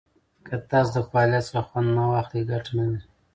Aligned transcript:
که 0.47 0.55
تاسو 0.69 0.91
د 0.95 0.97
فعالیت 1.09 1.43
څخه 1.47 1.61
خوند 1.67 1.89
نه 1.95 2.03
واخلئ، 2.11 2.41
ګټه 2.51 2.71
نه 2.77 2.83
لري. 2.91 3.07